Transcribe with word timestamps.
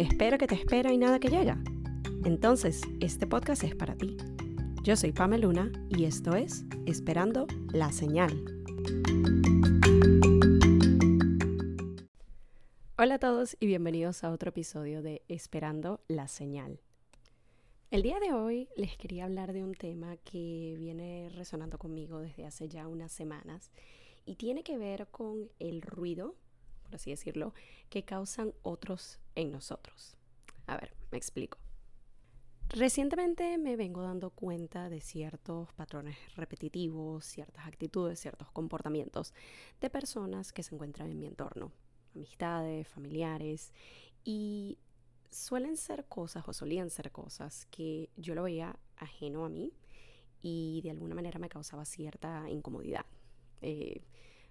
Espera 0.00 0.38
que 0.38 0.46
te 0.46 0.54
espera 0.54 0.94
y 0.94 0.96
nada 0.96 1.20
que 1.20 1.28
llega. 1.28 1.62
Entonces, 2.24 2.80
este 3.00 3.26
podcast 3.26 3.64
es 3.64 3.74
para 3.74 3.96
ti. 3.96 4.16
Yo 4.82 4.96
soy 4.96 5.12
Luna 5.12 5.70
y 5.90 6.06
esto 6.06 6.34
es 6.36 6.64
Esperando 6.86 7.46
la 7.74 7.92
Señal. 7.92 8.32
Hola 12.96 13.16
a 13.16 13.18
todos 13.18 13.58
y 13.60 13.66
bienvenidos 13.66 14.24
a 14.24 14.30
otro 14.30 14.48
episodio 14.48 15.02
de 15.02 15.20
Esperando 15.28 16.00
la 16.08 16.28
Señal. 16.28 16.80
El 17.90 18.00
día 18.00 18.18
de 18.20 18.32
hoy 18.32 18.70
les 18.78 18.96
quería 18.96 19.26
hablar 19.26 19.52
de 19.52 19.62
un 19.62 19.74
tema 19.74 20.16
que 20.16 20.76
viene 20.78 21.28
resonando 21.34 21.76
conmigo 21.76 22.20
desde 22.20 22.46
hace 22.46 22.70
ya 22.70 22.88
unas 22.88 23.12
semanas 23.12 23.70
y 24.24 24.36
tiene 24.36 24.62
que 24.62 24.78
ver 24.78 25.08
con 25.08 25.50
el 25.58 25.82
ruido, 25.82 26.36
por 26.90 26.96
así 26.96 27.10
decirlo, 27.10 27.54
que 27.88 28.04
causan 28.04 28.52
otros 28.62 29.20
en 29.36 29.52
nosotros. 29.52 30.16
A 30.66 30.76
ver, 30.76 30.92
me 31.12 31.18
explico. 31.18 31.56
Recientemente 32.68 33.58
me 33.58 33.76
vengo 33.76 34.02
dando 34.02 34.30
cuenta 34.30 34.88
de 34.88 35.00
ciertos 35.00 35.72
patrones 35.74 36.16
repetitivos, 36.34 37.24
ciertas 37.24 37.64
actitudes, 37.64 38.18
ciertos 38.18 38.50
comportamientos 38.50 39.34
de 39.80 39.88
personas 39.88 40.52
que 40.52 40.64
se 40.64 40.74
encuentran 40.74 41.10
en 41.10 41.18
mi 41.20 41.26
entorno, 41.26 41.70
amistades, 42.14 42.88
familiares, 42.88 43.72
y 44.24 44.78
suelen 45.30 45.76
ser 45.76 46.06
cosas 46.06 46.48
o 46.48 46.52
solían 46.52 46.90
ser 46.90 47.12
cosas 47.12 47.66
que 47.66 48.10
yo 48.16 48.34
lo 48.34 48.42
veía 48.42 48.76
ajeno 48.96 49.44
a 49.44 49.48
mí 49.48 49.72
y 50.42 50.80
de 50.82 50.90
alguna 50.90 51.14
manera 51.14 51.38
me 51.38 51.48
causaba 51.48 51.84
cierta 51.84 52.50
incomodidad. 52.50 53.06
Eh, 53.62 54.02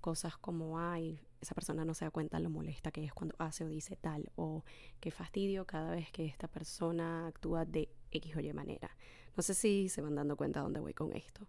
cosas 0.00 0.36
como, 0.36 0.78
ay, 0.78 1.20
esa 1.40 1.54
persona 1.54 1.84
no 1.84 1.94
se 1.94 2.04
da 2.04 2.10
cuenta 2.10 2.38
lo 2.40 2.50
molesta 2.50 2.90
que 2.90 3.04
es 3.04 3.12
cuando 3.12 3.34
hace 3.38 3.64
o 3.64 3.68
dice 3.68 3.96
tal, 3.96 4.30
o 4.36 4.64
qué 5.00 5.10
fastidio 5.10 5.66
cada 5.66 5.92
vez 5.92 6.10
que 6.10 6.26
esta 6.26 6.48
persona 6.48 7.26
actúa 7.26 7.64
de 7.64 7.88
X 8.10 8.36
o 8.36 8.40
Y 8.40 8.52
manera. 8.52 8.96
No 9.36 9.42
sé 9.42 9.54
si 9.54 9.88
se 9.88 10.02
van 10.02 10.14
dando 10.14 10.36
cuenta 10.36 10.60
dónde 10.60 10.80
voy 10.80 10.94
con 10.94 11.14
esto. 11.14 11.46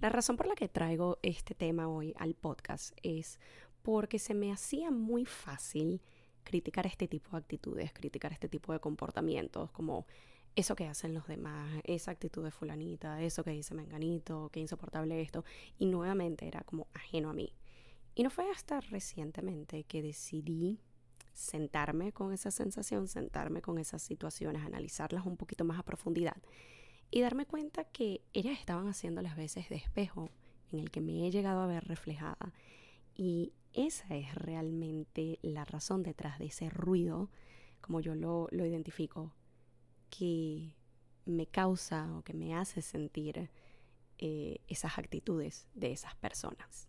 La 0.00 0.08
razón 0.08 0.36
por 0.36 0.46
la 0.46 0.54
que 0.54 0.68
traigo 0.68 1.18
este 1.22 1.54
tema 1.54 1.88
hoy 1.88 2.14
al 2.18 2.34
podcast 2.34 2.96
es 3.02 3.38
porque 3.82 4.18
se 4.18 4.34
me 4.34 4.52
hacía 4.52 4.90
muy 4.90 5.24
fácil 5.24 6.00
criticar 6.44 6.86
este 6.86 7.08
tipo 7.08 7.30
de 7.32 7.38
actitudes, 7.38 7.92
criticar 7.92 8.32
este 8.32 8.48
tipo 8.48 8.72
de 8.72 8.80
comportamientos, 8.80 9.70
como 9.70 10.06
eso 10.54 10.76
que 10.76 10.86
hacen 10.86 11.14
los 11.14 11.26
demás, 11.26 11.80
esa 11.84 12.10
actitud 12.10 12.44
de 12.44 12.50
fulanita, 12.50 13.22
eso 13.22 13.42
que 13.42 13.50
dice 13.50 13.74
menganito, 13.74 14.50
qué 14.52 14.60
insoportable 14.60 15.20
esto, 15.20 15.44
y 15.78 15.86
nuevamente 15.86 16.46
era 16.46 16.62
como 16.62 16.88
ajeno 16.92 17.30
a 17.30 17.32
mí. 17.32 17.52
Y 18.14 18.22
no 18.22 18.30
fue 18.30 18.50
hasta 18.50 18.80
recientemente 18.80 19.84
que 19.84 20.02
decidí 20.02 20.78
sentarme 21.32 22.12
con 22.12 22.32
esa 22.32 22.50
sensación, 22.50 23.08
sentarme 23.08 23.62
con 23.62 23.78
esas 23.78 24.02
situaciones, 24.02 24.62
analizarlas 24.62 25.24
un 25.24 25.38
poquito 25.38 25.64
más 25.64 25.78
a 25.78 25.82
profundidad 25.82 26.36
y 27.10 27.20
darme 27.20 27.46
cuenta 27.46 27.84
que 27.84 28.22
ellas 28.32 28.58
estaban 28.58 28.88
haciendo 28.88 29.22
las 29.22 29.36
veces 29.36 29.68
de 29.70 29.76
espejo 29.76 30.28
en 30.72 30.78
el 30.78 30.90
que 30.90 31.00
me 31.00 31.26
he 31.26 31.30
llegado 31.30 31.60
a 31.60 31.66
ver 31.66 31.84
reflejada. 31.84 32.52
Y 33.14 33.52
esa 33.72 34.14
es 34.14 34.34
realmente 34.34 35.38
la 35.42 35.64
razón 35.64 36.02
detrás 36.02 36.38
de 36.38 36.46
ese 36.46 36.68
ruido, 36.68 37.30
como 37.80 38.00
yo 38.00 38.14
lo, 38.14 38.48
lo 38.50 38.66
identifico, 38.66 39.32
que 40.18 40.76
me 41.24 41.46
causa 41.46 42.14
o 42.18 42.22
que 42.22 42.34
me 42.34 42.54
hace 42.54 42.82
sentir 42.82 43.48
eh, 44.18 44.60
esas 44.68 44.98
actitudes 44.98 45.66
de 45.72 45.90
esas 45.90 46.14
personas. 46.16 46.86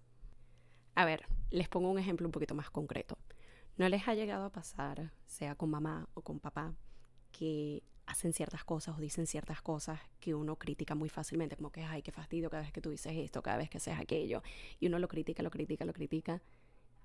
A 0.93 1.05
ver, 1.05 1.25
les 1.49 1.69
pongo 1.69 1.89
un 1.89 1.97
ejemplo 1.97 2.27
un 2.27 2.33
poquito 2.33 2.53
más 2.53 2.69
concreto. 2.69 3.17
¿No 3.77 3.87
les 3.87 4.07
ha 4.07 4.13
llegado 4.13 4.45
a 4.45 4.51
pasar, 4.51 5.13
sea 5.25 5.55
con 5.55 5.69
mamá 5.69 6.09
o 6.13 6.21
con 6.21 6.39
papá, 6.39 6.75
que 7.31 7.81
hacen 8.05 8.33
ciertas 8.33 8.65
cosas 8.65 8.97
o 8.97 9.01
dicen 9.01 9.25
ciertas 9.25 9.61
cosas 9.61 10.01
que 10.19 10.35
uno 10.35 10.57
critica 10.57 10.93
muy 10.93 11.07
fácilmente, 11.07 11.55
como 11.55 11.71
que, 11.71 11.83
ay, 11.83 12.01
qué 12.01 12.11
fastidio 12.11 12.49
cada 12.49 12.63
vez 12.63 12.73
que 12.73 12.81
tú 12.81 12.89
dices 12.89 13.13
esto, 13.15 13.41
cada 13.41 13.57
vez 13.57 13.69
que 13.69 13.77
haces 13.77 13.97
aquello, 13.97 14.43
y 14.81 14.87
uno 14.87 14.99
lo 14.99 15.07
critica, 15.07 15.41
lo 15.41 15.49
critica, 15.49 15.85
lo 15.85 15.93
critica, 15.93 16.41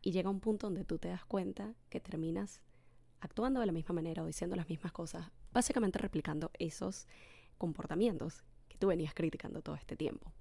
y 0.03 0.11
llega 0.11 0.29
un 0.29 0.41
punto 0.41 0.67
donde 0.67 0.85
tú 0.85 0.99
te 0.99 1.09
das 1.09 1.25
cuenta 1.25 1.75
que 1.89 2.01
terminas 2.01 2.61
actuando 3.21 3.61
de 3.61 3.67
la 3.67 3.73
misma 3.73 3.95
manera 3.95 4.25
o 4.25 4.27
diciendo 4.27 4.57
las 4.57 4.69
mismas 4.69 4.93
cosas, 4.93 5.31
básicamente 5.53 5.99
replicando 5.99 6.51
esos 6.59 7.07
comportamientos 7.57 8.45
que 8.69 8.79
tú 8.79 8.89
venías 8.89 9.15
criticando 9.15 9.63
todo 9.63 9.75
este 9.75 9.97
tiempo. 9.97 10.33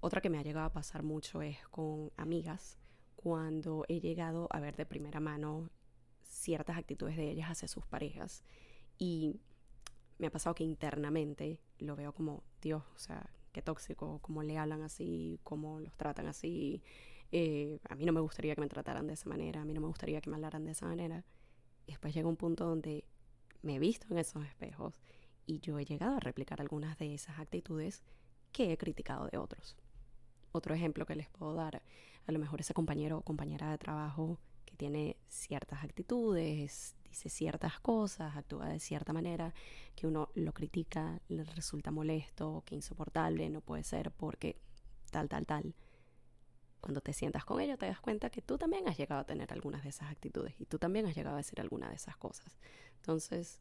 Otra 0.00 0.20
que 0.20 0.30
me 0.30 0.38
ha 0.38 0.42
llegado 0.42 0.66
a 0.66 0.72
pasar 0.72 1.02
mucho 1.02 1.42
es 1.42 1.58
con 1.68 2.10
amigas, 2.16 2.78
cuando 3.16 3.84
he 3.88 4.00
llegado 4.00 4.48
a 4.50 4.60
ver 4.60 4.76
de 4.76 4.86
primera 4.86 5.20
mano 5.20 5.68
ciertas 6.22 6.78
actitudes 6.78 7.16
de 7.16 7.30
ellas 7.30 7.50
hacia 7.50 7.68
sus 7.68 7.84
parejas 7.84 8.44
y 8.96 9.36
me 10.18 10.28
ha 10.28 10.30
pasado 10.30 10.54
que 10.54 10.64
internamente 10.64 11.60
lo 11.78 11.96
veo 11.96 12.12
como, 12.12 12.42
Dios, 12.62 12.82
o 12.94 12.98
sea, 12.98 13.30
qué 13.52 13.62
tóxico, 13.62 14.20
cómo 14.22 14.42
le 14.42 14.58
hablan 14.58 14.82
así, 14.82 15.40
cómo 15.42 15.80
los 15.80 15.94
tratan 15.96 16.26
así. 16.26 16.82
Eh, 17.32 17.78
a 17.88 17.94
mí 17.94 18.04
no 18.04 18.12
me 18.12 18.20
gustaría 18.20 18.54
que 18.54 18.60
me 18.60 18.68
trataran 18.68 19.06
de 19.06 19.14
esa 19.14 19.28
manera, 19.28 19.62
a 19.62 19.64
mí 19.64 19.72
no 19.72 19.80
me 19.80 19.86
gustaría 19.86 20.20
que 20.20 20.30
me 20.30 20.36
hablaran 20.36 20.64
de 20.64 20.72
esa 20.72 20.86
manera. 20.86 21.24
Y 21.86 21.92
después 21.92 22.14
llega 22.14 22.28
un 22.28 22.36
punto 22.36 22.66
donde 22.66 23.04
me 23.62 23.76
he 23.76 23.78
visto 23.78 24.06
en 24.10 24.18
esos 24.18 24.44
espejos 24.44 25.00
y 25.46 25.60
yo 25.60 25.78
he 25.78 25.84
llegado 25.84 26.16
a 26.16 26.20
replicar 26.20 26.60
algunas 26.60 26.98
de 26.98 27.14
esas 27.14 27.38
actitudes 27.38 28.02
que 28.52 28.72
he 28.72 28.78
criticado 28.78 29.28
de 29.28 29.38
otros. 29.38 29.76
Otro 30.52 30.74
ejemplo 30.74 31.06
que 31.06 31.14
les 31.14 31.28
puedo 31.28 31.54
dar, 31.54 31.82
a 32.26 32.32
lo 32.32 32.38
mejor 32.38 32.60
ese 32.60 32.74
compañero 32.74 33.18
o 33.18 33.22
compañera 33.22 33.70
de 33.70 33.78
trabajo 33.78 34.38
que 34.64 34.76
tiene 34.76 35.16
ciertas 35.28 35.84
actitudes, 35.84 36.96
dice 37.08 37.28
ciertas 37.28 37.80
cosas, 37.80 38.36
actúa 38.36 38.68
de 38.68 38.80
cierta 38.80 39.12
manera, 39.12 39.52
que 39.94 40.06
uno 40.06 40.28
lo 40.34 40.52
critica, 40.52 41.20
le 41.28 41.44
resulta 41.44 41.90
molesto, 41.90 42.62
que 42.64 42.74
insoportable, 42.74 43.50
no 43.50 43.60
puede 43.60 43.84
ser 43.84 44.10
porque 44.12 44.56
tal, 45.10 45.28
tal, 45.28 45.46
tal. 45.46 45.74
Cuando 46.80 47.00
te 47.00 47.12
sientas 47.12 47.44
con 47.44 47.60
ello 47.60 47.76
te 47.76 47.86
das 47.86 48.00
cuenta 48.00 48.30
que 48.30 48.40
tú 48.40 48.56
también 48.56 48.88
has 48.88 48.96
llegado 48.96 49.20
a 49.20 49.26
tener 49.26 49.52
algunas 49.52 49.82
de 49.82 49.90
esas 49.90 50.10
actitudes 50.10 50.54
y 50.58 50.64
tú 50.64 50.78
también 50.78 51.06
has 51.06 51.14
llegado 51.14 51.34
a 51.34 51.38
decir 51.38 51.60
alguna 51.60 51.90
de 51.90 51.96
esas 51.96 52.16
cosas. 52.16 52.58
Entonces, 53.00 53.60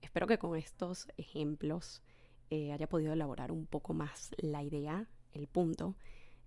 espero 0.00 0.26
que 0.26 0.38
con 0.38 0.56
estos 0.56 1.08
ejemplos 1.16 2.02
eh, 2.50 2.72
haya 2.72 2.88
podido 2.88 3.12
elaborar 3.12 3.52
un 3.52 3.66
poco 3.66 3.94
más 3.94 4.30
la 4.36 4.62
idea, 4.62 5.08
el 5.32 5.46
punto 5.46 5.96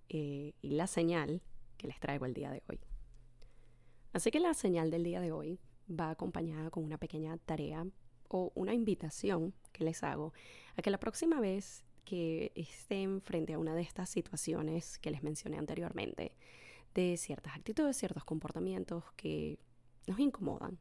eh, 0.08 0.52
y 0.60 0.70
la 0.70 0.86
señal 0.86 1.42
que 1.78 1.88
les 1.88 1.98
traigo 1.98 2.26
el 2.26 2.34
día 2.34 2.50
de 2.50 2.62
hoy. 2.68 2.78
Así 4.12 4.30
que 4.30 4.40
la 4.40 4.54
señal 4.54 4.90
del 4.90 5.04
día 5.04 5.20
de 5.20 5.32
hoy 5.32 5.58
va 5.88 6.10
acompañada 6.10 6.70
con 6.70 6.84
una 6.84 6.98
pequeña 6.98 7.36
tarea 7.38 7.86
o 8.28 8.52
una 8.54 8.74
invitación 8.74 9.54
que 9.72 9.84
les 9.84 10.02
hago 10.02 10.32
a 10.76 10.82
que 10.82 10.90
la 10.90 10.98
próxima 10.98 11.40
vez 11.40 11.84
que 12.04 12.52
estén 12.54 13.20
frente 13.20 13.54
a 13.54 13.58
una 13.58 13.74
de 13.74 13.82
estas 13.82 14.08
situaciones 14.08 14.98
que 14.98 15.10
les 15.10 15.22
mencioné 15.22 15.58
anteriormente, 15.58 16.32
de 16.94 17.16
ciertas 17.16 17.54
actitudes, 17.54 17.96
ciertos 17.96 18.24
comportamientos 18.24 19.04
que 19.16 19.58
nos 20.06 20.18
incomodan, 20.18 20.78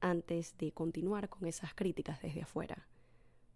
antes 0.00 0.56
de 0.58 0.72
continuar 0.72 1.28
con 1.28 1.46
esas 1.46 1.74
críticas 1.74 2.20
desde 2.22 2.42
afuera, 2.42 2.86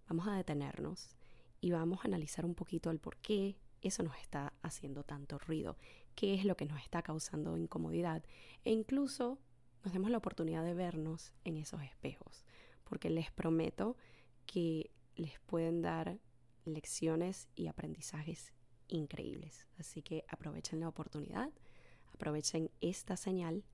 vamos 0.08 0.26
a 0.26 0.36
detenernos 0.36 1.16
y 1.60 1.70
vamos 1.70 2.00
a 2.00 2.08
analizar 2.08 2.44
un 2.44 2.54
poquito 2.54 2.91
el 2.91 2.98
por 2.98 3.16
qué 3.19 3.56
eso 3.80 4.03
nos 4.03 4.16
está 4.19 4.53
haciendo 4.62 5.03
tanto 5.04 5.38
ruido, 5.38 5.76
qué 6.14 6.34
es 6.34 6.44
lo 6.44 6.56
que 6.56 6.66
nos 6.66 6.80
está 6.82 7.03
causando 7.03 7.56
incomodidad 7.56 8.22
e 8.64 8.70
incluso 8.70 9.38
nos 9.84 9.92
demos 9.92 10.10
la 10.10 10.19
oportunidad 10.19 10.64
de 10.64 10.75
vernos 10.75 11.32
en 11.44 11.56
esos 11.56 11.82
espejos, 11.82 12.44
porque 12.84 13.10
les 13.10 13.30
prometo 13.32 13.97
que 14.47 14.91
les 15.16 15.41
pueden 15.41 15.82
dar 15.82 16.19
lecciones 16.64 17.48
y 17.56 17.66
aprendizajes 17.66 18.53
increíbles. 18.88 19.66
Así 19.78 20.03
que 20.03 20.24
aprovechen 20.28 20.80
la 20.80 20.88
oportunidad, 20.88 21.50
aprovechen 22.12 22.70
esta 22.80 23.16
señal. 23.16 23.65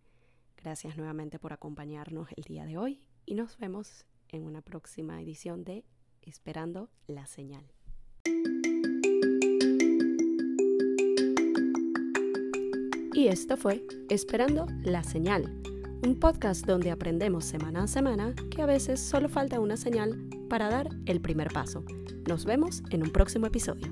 Gracias 0.63 0.97
nuevamente 0.97 1.39
por 1.39 1.53
acompañarnos 1.53 2.29
el 2.37 2.45
día 2.45 2.65
de 2.65 2.79
hoy 2.79 3.01
y 3.25 3.35
nos 3.35 3.59
vemos 3.59 4.05
en 4.29 4.45
una 4.45 4.61
próxima 4.61 5.23
edición 5.23 5.65
de 5.65 5.85
Esperando 6.23 6.91
la 7.07 7.27
señal. 7.27 7.65
Y 13.15 13.29
esto 13.29 13.57
fue 13.57 13.87
Esperando 14.11 14.67
la 14.83 15.03
señal 15.05 15.63
un 16.07 16.19
podcast 16.19 16.65
donde 16.65 16.91
aprendemos 16.91 17.45
semana 17.45 17.85
a 17.85 17.87
semana 17.89 18.35
que 18.51 18.63
a 18.63 18.67
veces 18.67 19.01
solo 19.01 19.29
falta 19.29 19.61
una 19.61 19.77
señal 19.77 20.29
para 20.49 20.69
dar 20.69 20.89
el 21.07 21.21
primer 21.21 21.49
paso. 21.49 21.85
Nos 22.29 22.45
vemos 22.45 22.83
en 22.91 23.03
un 23.03 23.11
próximo 23.11 23.47
episodio. 23.47 23.89